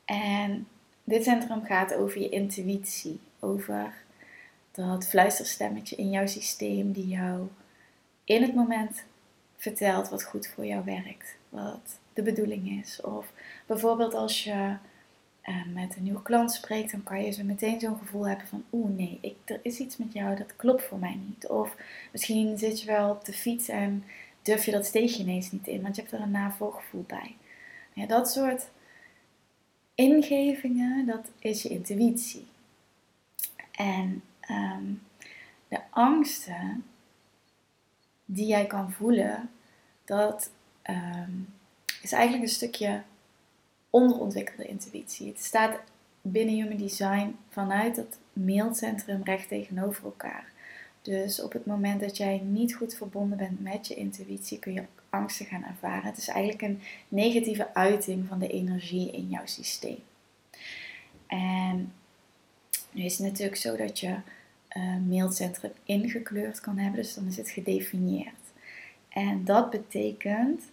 En 0.05 0.67
dit 1.03 1.23
centrum 1.23 1.63
gaat 1.63 1.93
over 1.93 2.21
je 2.21 2.29
intuïtie, 2.29 3.19
over 3.39 3.93
dat 4.85 5.07
fluisterstemmetje 5.07 5.95
in 5.95 6.09
jouw 6.09 6.27
systeem 6.27 6.91
die 6.91 7.07
jou 7.07 7.47
in 8.23 8.41
het 8.41 8.55
moment 8.55 9.03
vertelt 9.57 10.09
wat 10.09 10.23
goed 10.23 10.47
voor 10.47 10.65
jou 10.65 10.85
werkt, 10.85 11.35
wat 11.49 11.99
de 12.13 12.21
bedoeling 12.21 12.81
is. 12.81 13.01
Of 13.01 13.31
bijvoorbeeld 13.65 14.13
als 14.13 14.43
je 14.43 14.75
uh, 15.43 15.65
met 15.73 15.95
een 15.95 16.03
nieuwe 16.03 16.21
klant 16.21 16.51
spreekt, 16.51 16.91
dan 16.91 17.03
kan 17.03 17.23
je 17.23 17.31
zo 17.31 17.43
meteen 17.43 17.79
zo'n 17.79 17.97
gevoel 17.97 18.27
hebben 18.27 18.47
van 18.47 18.63
oeh 18.71 18.89
nee, 18.95 19.17
ik, 19.21 19.35
er 19.45 19.59
is 19.61 19.79
iets 19.79 19.97
met 19.97 20.13
jou 20.13 20.35
dat 20.35 20.55
klopt 20.55 20.83
voor 20.83 20.99
mij 20.99 21.19
niet. 21.27 21.47
Of 21.47 21.75
misschien 22.11 22.57
zit 22.57 22.81
je 22.81 22.87
wel 22.87 23.09
op 23.09 23.25
de 23.25 23.33
fiets 23.33 23.67
en 23.67 24.03
durf 24.41 24.65
je 24.65 24.71
dat 24.71 24.85
steegje 24.85 25.23
ineens 25.23 25.51
niet 25.51 25.67
in, 25.67 25.81
want 25.81 25.95
je 25.95 26.01
hebt 26.01 26.13
er 26.13 26.21
een 26.21 26.31
navolgevoel 26.31 27.03
bij. 27.07 27.35
Ja, 27.93 28.05
dat 28.05 28.31
soort 28.31 28.69
ingevingen, 29.95 31.05
dat 31.05 31.31
is 31.39 31.61
je 31.61 31.69
intuïtie. 31.69 32.47
En 33.71 34.23
Ehm, 34.47 34.83
de 35.67 35.79
angsten 35.89 36.85
die 38.25 38.47
jij 38.47 38.65
kan 38.65 38.91
voelen, 38.91 39.49
dat 40.05 40.51
ehm, 40.81 41.31
is 42.01 42.11
eigenlijk 42.11 42.43
een 42.43 42.55
stukje 42.55 43.01
onderontwikkelde 43.89 44.65
intuïtie. 44.65 45.27
Het 45.27 45.43
staat 45.43 45.79
binnen 46.21 46.55
Human 46.55 46.77
Design 46.77 47.35
vanuit 47.49 47.95
het 47.95 48.17
mailcentrum 48.33 49.23
recht 49.23 49.47
tegenover 49.47 50.03
elkaar. 50.03 50.51
Dus 51.01 51.41
op 51.41 51.53
het 51.53 51.65
moment 51.65 51.99
dat 51.99 52.17
jij 52.17 52.39
niet 52.39 52.75
goed 52.75 52.95
verbonden 52.95 53.37
bent 53.37 53.61
met 53.61 53.87
je 53.87 53.95
intuïtie, 53.95 54.59
kun 54.59 54.73
je 54.73 54.83
angsten 55.09 55.45
gaan 55.45 55.63
ervaren. 55.63 56.05
Het 56.05 56.17
is 56.17 56.27
eigenlijk 56.27 56.61
een 56.61 56.81
negatieve 57.07 57.73
uiting 57.73 58.27
van 58.27 58.39
de 58.39 58.47
energie 58.47 59.11
in 59.11 59.29
jouw 59.29 59.45
systeem. 59.45 59.99
En 61.27 61.93
nu 62.91 63.03
is 63.03 63.17
het 63.17 63.27
natuurlijk 63.27 63.57
zo 63.57 63.75
dat 63.75 63.99
je 63.99 64.15
mailcentrum 65.07 65.71
ingekleurd 65.83 66.59
kan 66.59 66.77
hebben, 66.77 67.01
dus 67.01 67.13
dan 67.13 67.25
is 67.27 67.37
het 67.37 67.49
gedefinieerd. 67.49 68.33
En 69.09 69.45
dat 69.45 69.69
betekent 69.69 70.63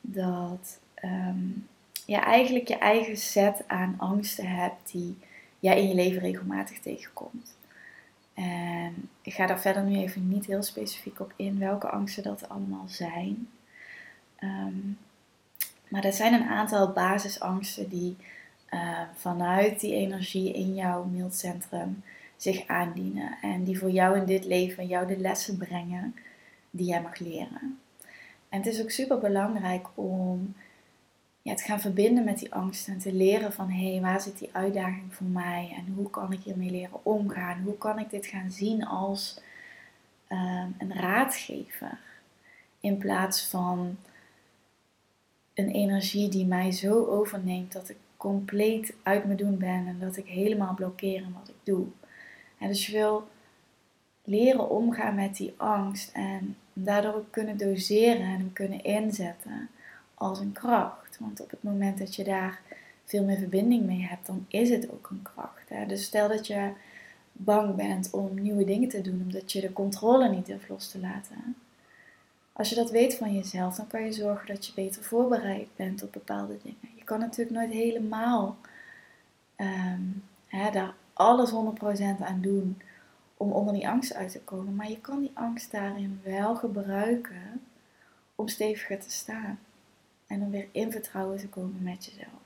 dat 0.00 0.78
um, 1.04 1.66
je 2.06 2.16
eigenlijk 2.16 2.68
je 2.68 2.78
eigen 2.78 3.16
set 3.16 3.64
aan 3.66 3.94
angsten 3.98 4.46
hebt 4.46 4.92
die 4.92 5.16
jij 5.58 5.82
in 5.82 5.88
je 5.88 5.94
leven 5.94 6.20
regelmatig 6.20 6.78
tegenkomt. 6.78 7.56
En 8.34 9.08
ik 9.22 9.32
ga 9.32 9.46
daar 9.46 9.60
verder 9.60 9.82
nu 9.82 9.96
even 9.96 10.28
niet 10.28 10.46
heel 10.46 10.62
specifiek 10.62 11.20
op 11.20 11.32
in 11.36 11.58
welke 11.58 11.88
angsten 11.88 12.22
dat 12.22 12.48
allemaal 12.48 12.88
zijn. 12.88 13.48
Ehm, 14.36 14.78
maar 15.88 16.04
er 16.04 16.12
zijn 16.12 16.32
een 16.32 16.48
aantal 16.48 16.92
basisangsten 16.92 17.88
die 17.88 18.16
uh, 18.70 19.00
vanuit 19.14 19.80
die 19.80 19.94
energie 19.94 20.52
in 20.52 20.74
jouw 20.74 21.04
mailcentrum 21.04 22.02
zich 22.42 22.66
aandienen. 22.66 23.36
En 23.42 23.64
die 23.64 23.78
voor 23.78 23.90
jou 23.90 24.16
in 24.16 24.24
dit 24.24 24.44
leven 24.44 24.86
jou 24.86 25.06
de 25.06 25.18
lessen 25.18 25.56
brengen 25.56 26.14
die 26.70 26.86
jij 26.86 27.02
mag 27.02 27.18
leren. 27.18 27.78
En 28.48 28.58
het 28.58 28.66
is 28.66 28.82
ook 28.82 28.90
super 28.90 29.18
belangrijk 29.18 29.86
om 29.94 30.54
ja, 31.42 31.54
te 31.54 31.62
gaan 31.62 31.80
verbinden 31.80 32.24
met 32.24 32.38
die 32.38 32.54
angst 32.54 32.88
en 32.88 32.98
te 32.98 33.12
leren 33.12 33.52
van 33.52 33.70
hé, 33.70 33.90
hey, 33.90 34.00
waar 34.00 34.20
zit 34.20 34.38
die 34.38 34.48
uitdaging 34.52 35.14
voor 35.14 35.26
mij 35.26 35.74
en 35.76 35.92
hoe 35.94 36.10
kan 36.10 36.32
ik 36.32 36.42
hiermee 36.42 36.70
leren 36.70 37.04
omgaan? 37.04 37.62
Hoe 37.62 37.78
kan 37.78 37.98
ik 37.98 38.10
dit 38.10 38.26
gaan 38.26 38.50
zien 38.50 38.86
als 38.86 39.40
uh, 40.28 40.64
een 40.78 40.94
raadgever 40.94 41.98
in 42.80 42.98
plaats 42.98 43.48
van 43.48 43.96
een 45.54 45.70
energie 45.70 46.28
die 46.28 46.46
mij 46.46 46.72
zo 46.72 47.06
overneemt 47.06 47.72
dat 47.72 47.88
ik 47.88 47.96
compleet 48.16 48.94
uit 49.02 49.24
me 49.24 49.34
doen 49.34 49.58
ben 49.58 49.86
en 49.86 49.96
dat 49.98 50.16
ik 50.16 50.26
helemaal 50.26 50.74
blokkeer 50.74 51.22
in 51.22 51.32
wat 51.38 51.48
ik 51.48 51.54
doe. 51.62 51.86
Dus 52.68 52.86
je 52.86 52.92
wil 52.92 53.28
leren 54.24 54.70
omgaan 54.70 55.14
met 55.14 55.36
die 55.36 55.54
angst 55.56 56.12
en 56.12 56.56
daardoor 56.72 57.14
ook 57.14 57.30
kunnen 57.30 57.56
doseren 57.56 58.26
en 58.26 58.52
kunnen 58.52 58.84
inzetten 58.84 59.68
als 60.14 60.40
een 60.40 60.52
kracht. 60.52 61.18
Want 61.18 61.40
op 61.40 61.50
het 61.50 61.62
moment 61.62 61.98
dat 61.98 62.14
je 62.14 62.24
daar 62.24 62.60
veel 63.04 63.24
meer 63.24 63.38
verbinding 63.38 63.84
mee 63.84 64.06
hebt, 64.06 64.26
dan 64.26 64.46
is 64.48 64.70
het 64.70 64.90
ook 64.90 65.08
een 65.10 65.22
kracht. 65.22 65.68
Hè? 65.68 65.86
Dus 65.86 66.04
stel 66.04 66.28
dat 66.28 66.46
je 66.46 66.72
bang 67.32 67.74
bent 67.74 68.10
om 68.10 68.40
nieuwe 68.40 68.64
dingen 68.64 68.88
te 68.88 69.00
doen, 69.00 69.20
omdat 69.22 69.52
je 69.52 69.60
de 69.60 69.72
controle 69.72 70.28
niet 70.28 70.46
durft 70.46 70.68
los 70.68 70.90
te 70.90 70.98
laten. 70.98 71.56
Als 72.52 72.68
je 72.68 72.74
dat 72.74 72.90
weet 72.90 73.14
van 73.14 73.34
jezelf, 73.34 73.76
dan 73.76 73.86
kan 73.86 74.04
je 74.04 74.12
zorgen 74.12 74.46
dat 74.46 74.66
je 74.66 74.72
beter 74.74 75.02
voorbereid 75.02 75.68
bent 75.76 76.02
op 76.02 76.12
bepaalde 76.12 76.58
dingen. 76.62 76.96
Je 76.96 77.04
kan 77.04 77.18
natuurlijk 77.18 77.56
nooit 77.56 77.72
helemaal 77.72 78.56
um, 79.56 80.22
hè, 80.46 80.70
daar 80.70 80.94
alles 81.20 81.50
100% 81.50 81.54
aan 82.20 82.40
doen 82.40 82.80
om 83.36 83.52
onder 83.52 83.74
die 83.74 83.88
angst 83.88 84.14
uit 84.14 84.32
te 84.32 84.40
komen. 84.40 84.74
Maar 84.74 84.90
je 84.90 85.00
kan 85.00 85.20
die 85.20 85.30
angst 85.34 85.70
daarin 85.70 86.20
wel 86.24 86.56
gebruiken 86.56 87.62
om 88.34 88.48
steviger 88.48 89.00
te 89.00 89.10
staan. 89.10 89.58
En 90.26 90.42
om 90.42 90.50
weer 90.50 90.68
in 90.72 90.92
vertrouwen 90.92 91.38
te 91.38 91.48
komen 91.48 91.82
met 91.82 92.04
jezelf. 92.04 92.40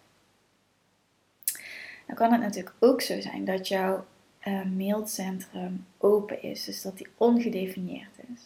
Dan 2.06 2.16
kan 2.16 2.32
het 2.32 2.40
natuurlijk 2.40 2.76
ook 2.78 3.00
zo 3.00 3.20
zijn 3.20 3.44
dat 3.44 3.68
jouw 3.68 4.04
uh, 4.44 4.64
mailcentrum 4.64 5.86
open 5.98 6.42
is. 6.42 6.64
Dus 6.64 6.82
dat 6.82 6.96
die 6.96 7.08
ongedefinieerd 7.16 8.18
is. 8.34 8.40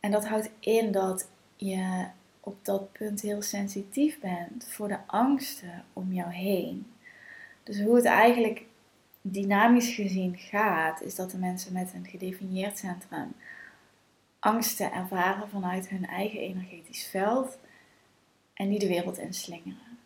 En 0.00 0.10
dat 0.10 0.26
houdt 0.26 0.50
in 0.60 0.92
dat 0.92 1.28
je 1.56 2.06
op 2.40 2.64
dat 2.64 2.92
punt 2.92 3.20
heel 3.20 3.42
sensitief 3.42 4.20
bent 4.20 4.66
voor 4.68 4.88
de 4.88 4.98
angsten 5.06 5.84
om 5.92 6.12
jou 6.12 6.32
heen. 6.32 6.86
Dus 7.62 7.80
hoe 7.80 7.96
het 7.96 8.04
eigenlijk 8.04 8.64
dynamisch 9.30 9.94
gezien 9.94 10.36
gaat, 10.36 11.02
is 11.02 11.14
dat 11.14 11.30
de 11.30 11.38
mensen 11.38 11.72
met 11.72 11.92
een 11.94 12.06
gedefinieerd 12.06 12.78
centrum 12.78 13.34
angsten 14.38 14.92
ervaren 14.92 15.48
vanuit 15.48 15.88
hun 15.88 16.06
eigen 16.06 16.40
energetisch 16.40 17.06
veld 17.06 17.58
en 18.54 18.68
die 18.68 18.78
de 18.78 18.88
wereld 18.88 19.18
inslingeren. 19.18 19.98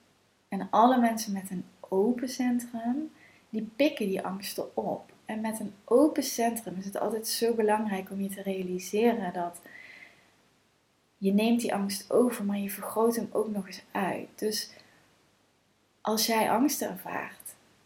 En 0.49 0.69
alle 0.71 1.00
mensen 1.00 1.33
met 1.33 1.50
een 1.50 1.64
open 1.81 2.29
centrum, 2.29 3.12
die 3.49 3.71
pikken 3.76 4.07
die 4.07 4.23
angsten 4.23 4.76
op. 4.76 5.12
En 5.25 5.41
met 5.41 5.61
een 5.61 5.75
open 5.85 6.23
centrum 6.23 6.76
is 6.79 6.85
het 6.85 6.99
altijd 6.99 7.29
zo 7.29 7.55
belangrijk 7.55 8.11
om 8.11 8.21
je 8.21 8.29
te 8.29 8.43
realiseren 8.43 9.33
dat 9.33 9.61
je 11.19 11.33
neemt 11.33 11.61
die 11.61 11.75
angst 11.75 12.11
over, 12.11 12.45
maar 12.45 12.59
je 12.59 12.71
vergroot 12.71 13.17
hem 13.17 13.29
ook 13.33 13.49
nog 13.49 13.67
eens 13.67 13.83
uit. 13.93 14.29
Dus 14.35 14.71
als 16.00 16.26
jij 16.26 16.50
angst 16.50 16.83
ervaart 16.83 17.42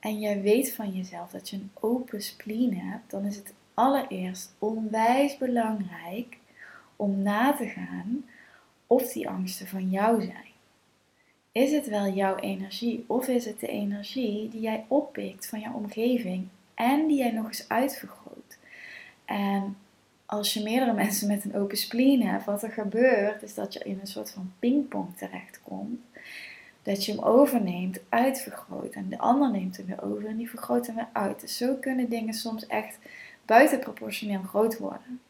en 0.07 0.19
jij 0.19 0.43
weet 0.43 0.73
van 0.73 0.91
jezelf 0.91 1.31
dat 1.31 1.49
je 1.51 1.57
een 1.57 1.71
open 1.81 2.23
spleen 2.23 2.79
hebt, 2.79 3.11
dan 3.11 3.25
is 3.25 3.37
het 3.37 3.53
allereerst 3.75 4.55
onwijs 4.59 5.37
belangrijk 5.39 6.37
om 6.97 7.23
na 7.23 7.53
te 7.53 7.67
gaan 7.67 8.25
of 8.87 9.13
die 9.13 9.29
angsten 9.29 9.67
van 9.67 9.91
jou 9.91 10.21
zijn. 10.23 10.55
Is 11.53 11.73
het 11.73 11.89
wel 11.89 12.09
jouw 12.09 12.37
energie 12.37 13.05
of 13.07 13.29
is 13.29 13.45
het 13.45 13.61
de 13.61 13.67
energie 13.67 14.49
die 14.49 14.61
jij 14.61 14.85
oppikt 14.89 15.47
van 15.47 15.61
jouw 15.61 15.75
omgeving 15.75 16.49
en 16.75 17.07
die 17.07 17.19
jij 17.19 17.31
nog 17.31 17.47
eens 17.47 17.69
uitvergroot? 17.69 18.59
En 19.25 19.77
als 20.27 20.55
je 20.55 20.63
meerdere 20.63 20.93
mensen 20.93 21.29
met 21.29 21.45
een 21.45 21.57
open 21.57 21.77
spleen 21.77 22.23
hebt, 22.27 22.45
wat 22.45 22.63
er 22.63 22.73
gebeurt 22.73 23.43
is 23.43 23.55
dat 23.55 23.73
je 23.73 23.79
in 23.79 23.99
een 24.01 24.07
soort 24.07 24.31
van 24.31 24.53
pingpong 24.59 25.17
terechtkomt. 25.17 26.01
Dat 26.87 27.05
je 27.05 27.13
hem 27.13 27.23
overneemt, 27.23 28.01
uitvergroot 28.09 28.95
en 28.95 29.09
de 29.09 29.19
ander 29.19 29.51
neemt 29.51 29.77
hem 29.77 29.87
weer 29.87 30.03
over 30.03 30.27
en 30.27 30.37
die 30.37 30.51
vergroot 30.51 30.87
hem 30.87 30.95
weer 30.95 31.09
uit. 31.13 31.41
Dus 31.41 31.57
zo 31.57 31.75
kunnen 31.75 32.09
dingen 32.09 32.35
soms 32.35 32.67
echt 32.67 32.99
buitenproportioneel 33.45 34.43
groot 34.43 34.79
worden. 34.79 35.21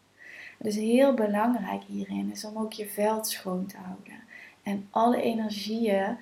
Is 0.59 0.77
heel 0.77 1.15
belangrijk 1.15 1.83
hierin 1.87 2.31
is 2.31 2.45
om 2.45 2.59
ook 2.59 2.73
je 2.73 2.87
veld 2.87 3.29
schoon 3.29 3.67
te 3.67 3.77
houden. 3.77 4.23
En 4.63 4.89
alle 4.91 5.23
energieën 5.23 6.17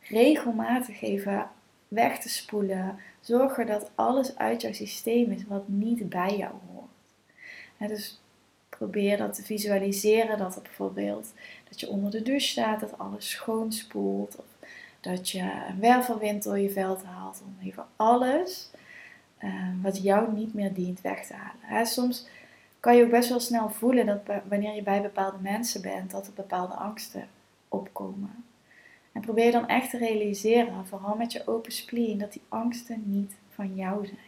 regelmatig 0.00 1.02
even 1.02 1.48
weg 1.88 2.18
te 2.18 2.28
spoelen. 2.28 2.98
Zorgen 3.20 3.66
dat 3.66 3.90
alles 3.94 4.38
uit 4.38 4.62
jouw 4.62 4.72
systeem 4.72 5.30
is 5.30 5.46
wat 5.46 5.68
niet 5.68 6.08
bij 6.08 6.36
jou 6.36 6.54
hoort. 6.72 7.88
dus 7.88 8.20
probeer 8.68 9.16
dat 9.16 9.34
te 9.34 9.42
visualiseren. 9.42 10.38
Dat 10.38 10.60
bijvoorbeeld 10.62 11.32
dat 11.68 11.80
je 11.80 11.88
onder 11.88 12.10
de 12.10 12.22
douche 12.22 12.48
staat, 12.48 12.80
dat 12.80 12.98
alles 12.98 13.30
schoon 13.30 13.72
spoelt. 13.72 14.36
Of 14.36 14.55
dat 15.00 15.30
je 15.30 15.52
een 15.68 15.80
wervelwind 15.80 16.42
door 16.42 16.58
je 16.58 16.70
veld 16.70 17.04
haalt. 17.04 17.42
Om 17.46 17.66
even 17.66 17.86
alles 17.96 18.70
uh, 19.44 19.52
wat 19.82 20.02
jou 20.02 20.32
niet 20.32 20.54
meer 20.54 20.74
dient 20.74 21.00
weg 21.00 21.26
te 21.26 21.34
halen. 21.34 21.86
soms 21.86 22.28
kan 22.80 22.96
je 22.96 23.04
ook 23.04 23.10
best 23.10 23.28
wel 23.28 23.40
snel 23.40 23.70
voelen 23.70 24.06
dat 24.06 24.20
wanneer 24.48 24.74
je 24.74 24.82
bij 24.82 25.02
bepaalde 25.02 25.38
mensen 25.40 25.82
bent, 25.82 26.10
dat 26.10 26.26
er 26.26 26.32
bepaalde 26.32 26.74
angsten 26.74 27.28
opkomen. 27.68 28.44
En 29.12 29.20
probeer 29.20 29.52
dan 29.52 29.68
echt 29.68 29.90
te 29.90 29.98
realiseren, 29.98 30.86
vooral 30.86 31.16
met 31.16 31.32
je 31.32 31.46
open 31.46 31.72
spleen, 31.72 32.18
dat 32.18 32.32
die 32.32 32.42
angsten 32.48 33.02
niet 33.06 33.32
van 33.50 33.74
jou 33.74 34.06
zijn. 34.06 34.18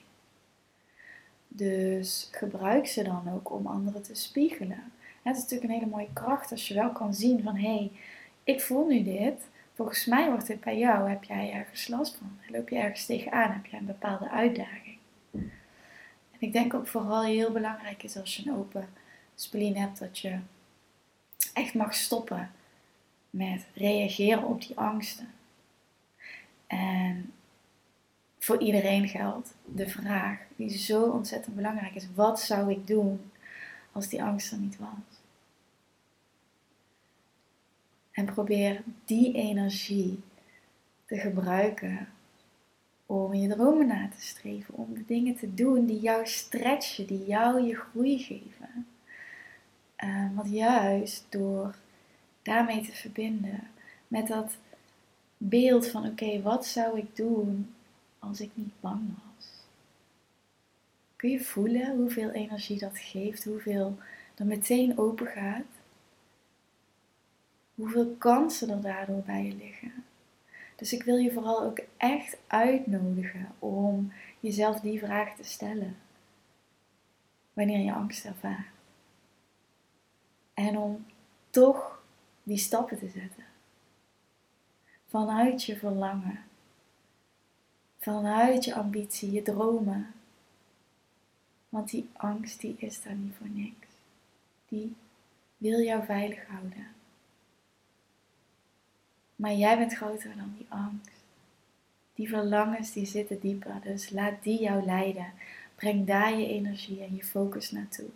Dus 1.48 2.28
gebruik 2.32 2.86
ze 2.86 3.02
dan 3.02 3.32
ook 3.34 3.50
om 3.50 3.66
anderen 3.66 4.02
te 4.02 4.14
spiegelen. 4.14 4.92
Het 5.22 5.36
is 5.36 5.42
natuurlijk 5.42 5.70
een 5.70 5.78
hele 5.78 5.90
mooie 5.90 6.12
kracht 6.12 6.50
als 6.50 6.68
je 6.68 6.74
wel 6.74 6.90
kan 6.90 7.14
zien 7.14 7.42
van 7.42 7.56
hé, 7.56 7.74
hey, 7.76 7.90
ik 8.44 8.60
voel 8.60 8.86
nu 8.86 9.02
dit. 9.02 9.48
Volgens 9.78 10.04
mij 10.04 10.30
wordt 10.30 10.46
dit 10.46 10.60
bij 10.60 10.78
jou. 10.78 11.08
Heb 11.08 11.24
jij 11.24 11.52
ergens 11.52 11.88
last 11.88 12.16
van? 12.16 12.38
Loop 12.48 12.68
je 12.68 12.76
ergens 12.76 13.06
tegenaan? 13.06 13.52
Heb 13.52 13.66
jij 13.66 13.78
een 13.78 13.86
bepaalde 13.86 14.30
uitdaging? 14.30 14.98
En 16.30 16.38
ik 16.38 16.52
denk 16.52 16.74
ook 16.74 16.86
vooral 16.86 17.22
heel 17.22 17.52
belangrijk 17.52 18.02
is 18.02 18.16
als 18.16 18.36
je 18.36 18.48
een 18.48 18.56
open 18.56 18.88
spleen 19.34 19.76
hebt, 19.76 19.98
dat 19.98 20.18
je 20.18 20.38
echt 21.52 21.74
mag 21.74 21.94
stoppen 21.94 22.50
met 23.30 23.66
reageren 23.74 24.44
op 24.44 24.60
die 24.60 24.76
angsten. 24.78 25.28
En 26.66 27.32
voor 28.38 28.60
iedereen 28.60 29.08
geldt 29.08 29.54
de 29.64 29.88
vraag 29.88 30.38
die 30.56 30.78
zo 30.78 31.02
ontzettend 31.02 31.56
belangrijk 31.56 31.94
is: 31.94 32.06
wat 32.14 32.40
zou 32.40 32.70
ik 32.70 32.86
doen 32.86 33.30
als 33.92 34.08
die 34.08 34.22
angst 34.22 34.52
er 34.52 34.58
niet 34.58 34.78
was? 34.78 35.17
En 38.18 38.24
probeer 38.24 38.82
die 39.04 39.32
energie 39.34 40.20
te 41.06 41.16
gebruiken 41.16 42.08
om 43.06 43.34
je 43.34 43.48
dromen 43.48 43.86
na 43.86 44.08
te 44.08 44.22
streven, 44.22 44.74
om 44.74 44.94
de 44.94 45.04
dingen 45.06 45.36
te 45.36 45.54
doen 45.54 45.86
die 45.86 46.00
jou 46.00 46.26
stretchen, 46.26 47.06
die 47.06 47.24
jou 47.26 47.66
je 47.66 47.74
groei 47.74 48.18
geven. 48.18 48.86
Uh, 50.04 50.26
want 50.34 50.50
juist 50.50 51.26
door 51.28 51.74
daarmee 52.42 52.80
te 52.80 52.92
verbinden 52.92 53.60
met 54.08 54.26
dat 54.26 54.56
beeld 55.36 55.88
van 55.88 56.06
oké, 56.06 56.42
wat 56.42 56.66
zou 56.66 56.98
ik 56.98 57.16
doen 57.16 57.74
als 58.18 58.40
ik 58.40 58.50
niet 58.54 58.80
bang 58.80 59.08
was? 59.34 59.46
Kun 61.16 61.30
je 61.30 61.40
voelen 61.40 61.96
hoeveel 61.96 62.30
energie 62.30 62.78
dat 62.78 62.98
geeft, 62.98 63.44
hoeveel 63.44 63.98
er 64.34 64.46
meteen 64.46 64.98
open 64.98 65.26
gaat? 65.26 65.77
Hoeveel 67.78 68.14
kansen 68.18 68.70
er 68.70 68.80
daardoor 68.80 69.22
bij 69.22 69.44
je 69.44 69.54
liggen? 69.54 70.04
Dus 70.76 70.92
ik 70.92 71.02
wil 71.02 71.16
je 71.16 71.32
vooral 71.32 71.62
ook 71.62 71.80
echt 71.96 72.36
uitnodigen 72.46 73.48
om 73.58 74.12
jezelf 74.40 74.80
die 74.80 74.98
vraag 74.98 75.36
te 75.36 75.42
stellen. 75.42 75.96
Wanneer 77.52 77.78
je 77.78 77.92
angst 77.92 78.24
ervaart. 78.24 78.66
En 80.54 80.78
om 80.78 81.06
toch 81.50 82.02
die 82.42 82.58
stappen 82.58 82.98
te 82.98 83.08
zetten. 83.08 83.44
Vanuit 85.06 85.64
je 85.64 85.76
verlangen. 85.76 86.44
Vanuit 87.98 88.64
je 88.64 88.74
ambitie, 88.74 89.32
je 89.32 89.42
dromen. 89.42 90.14
Want 91.68 91.90
die 91.90 92.08
angst 92.12 92.60
die 92.60 92.76
is 92.78 93.02
daar 93.02 93.14
niet 93.14 93.34
voor 93.36 93.48
niks. 93.48 93.86
Die 94.68 94.96
wil 95.56 95.80
jou 95.80 96.04
veilig 96.04 96.46
houden. 96.46 96.97
Maar 99.38 99.54
jij 99.54 99.78
bent 99.78 99.94
groter 99.94 100.36
dan 100.36 100.54
die 100.56 100.66
angst. 100.68 101.10
Die 102.14 102.28
verlangens 102.28 102.92
die 102.92 103.06
zitten 103.06 103.40
dieper, 103.40 103.80
dus 103.82 104.10
laat 104.10 104.42
die 104.42 104.60
jou 104.60 104.84
leiden. 104.84 105.32
Breng 105.74 106.06
daar 106.06 106.38
je 106.38 106.46
energie 106.46 107.02
en 107.02 107.14
je 107.14 107.24
focus 107.24 107.70
naartoe. 107.70 108.08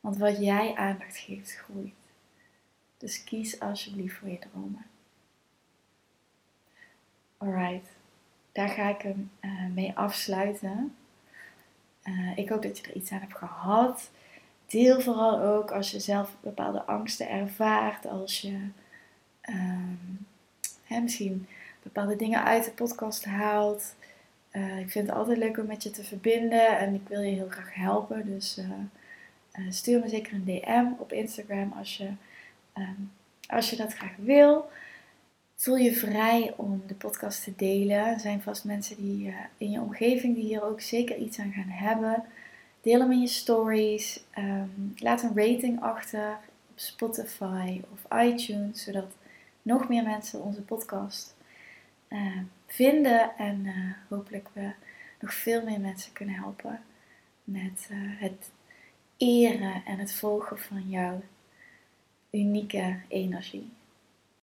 Want 0.00 0.16
wat 0.16 0.38
jij 0.38 0.74
aandacht 0.74 1.16
geeft, 1.16 1.54
groeit. 1.54 1.94
Dus 2.96 3.24
kies 3.24 3.60
alsjeblieft 3.60 4.16
voor 4.16 4.28
je 4.28 4.38
dromen. 4.38 4.86
Alright, 7.36 7.88
daar 8.52 8.68
ga 8.68 8.88
ik 8.88 9.02
hem 9.02 9.30
uh, 9.40 9.66
mee 9.74 9.92
afsluiten. 9.96 10.96
Uh, 12.04 12.36
ik 12.36 12.48
hoop 12.48 12.62
dat 12.62 12.78
je 12.78 12.86
er 12.86 12.96
iets 12.96 13.10
aan 13.10 13.20
hebt 13.20 13.36
gehad. 13.36 14.10
Deel 14.66 15.00
vooral 15.00 15.40
ook 15.40 15.70
als 15.70 15.90
je 15.90 16.00
zelf 16.00 16.36
bepaalde 16.40 16.84
angsten 16.84 17.28
ervaart, 17.28 18.06
als 18.06 18.40
je 18.40 18.68
um, 19.48 20.26
hè, 20.84 21.00
misschien 21.00 21.46
bepaalde 21.82 22.16
dingen 22.16 22.44
uit 22.44 22.64
de 22.64 22.70
podcast 22.70 23.24
haalt. 23.24 23.94
Uh, 24.52 24.78
ik 24.78 24.90
vind 24.90 25.08
het 25.08 25.16
altijd 25.16 25.38
leuk 25.38 25.58
om 25.58 25.66
met 25.66 25.82
je 25.82 25.90
te 25.90 26.04
verbinden 26.04 26.78
en 26.78 26.94
ik 26.94 27.08
wil 27.08 27.20
je 27.20 27.34
heel 27.34 27.48
graag 27.48 27.74
helpen. 27.74 28.26
Dus 28.26 28.58
uh, 28.58 28.64
uh, 29.58 29.70
stuur 29.70 30.00
me 30.00 30.08
zeker 30.08 30.32
een 30.32 30.44
DM 30.44 30.86
op 30.98 31.12
Instagram 31.12 31.72
als 31.78 31.96
je, 31.96 32.08
um, 32.74 33.12
als 33.46 33.70
je 33.70 33.76
dat 33.76 33.94
graag 33.94 34.16
wil. 34.16 34.70
Voel 35.54 35.76
je 35.76 35.94
vrij 35.94 36.54
om 36.56 36.82
de 36.86 36.94
podcast 36.94 37.44
te 37.44 37.52
delen. 37.56 38.06
Er 38.06 38.20
zijn 38.20 38.42
vast 38.42 38.64
mensen 38.64 38.96
die 38.96 39.34
in 39.56 39.70
je 39.70 39.80
omgeving 39.80 40.34
die 40.34 40.44
hier 40.44 40.64
ook 40.64 40.80
zeker 40.80 41.16
iets 41.16 41.38
aan 41.38 41.52
gaan 41.52 41.68
hebben. 41.68 42.24
Deel 42.80 43.00
hem 43.00 43.12
in 43.12 43.20
je 43.20 43.26
stories. 43.26 44.24
Um, 44.38 44.92
laat 44.96 45.22
een 45.22 45.36
rating 45.36 45.80
achter 45.80 46.38
op 46.70 46.78
Spotify 46.78 47.80
of 47.92 48.20
iTunes, 48.20 48.82
zodat 48.82 49.16
nog 49.68 49.88
meer 49.88 50.02
mensen 50.02 50.42
onze 50.42 50.62
podcast 50.62 51.36
uh, 52.08 52.40
vinden. 52.66 53.36
En 53.36 53.64
uh, 53.64 53.92
hopelijk 54.08 54.48
we 54.52 54.70
nog 55.20 55.34
veel 55.34 55.62
meer 55.64 55.80
mensen 55.80 56.12
kunnen 56.12 56.34
helpen 56.34 56.80
met 57.44 57.88
uh, 57.90 57.98
het 58.20 58.50
eren 59.16 59.82
en 59.84 59.98
het 59.98 60.12
volgen 60.12 60.58
van 60.58 60.88
jouw 60.88 61.22
unieke 62.30 63.00
energie. 63.08 63.70